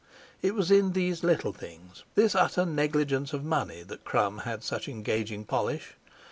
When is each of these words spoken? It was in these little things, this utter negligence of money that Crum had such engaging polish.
It 0.41 0.55
was 0.55 0.71
in 0.71 0.93
these 0.93 1.23
little 1.23 1.53
things, 1.53 2.05
this 2.15 2.33
utter 2.33 2.65
negligence 2.65 3.33
of 3.33 3.43
money 3.43 3.83
that 3.83 4.03
Crum 4.03 4.39
had 4.39 4.63
such 4.63 4.89
engaging 4.89 5.45
polish. 5.45 5.93